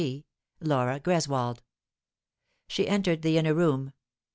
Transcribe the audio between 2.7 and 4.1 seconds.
entered the inner room.